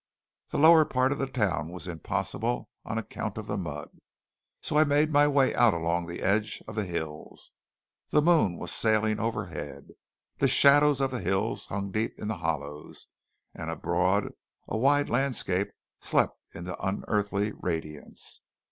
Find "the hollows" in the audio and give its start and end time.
12.29-13.05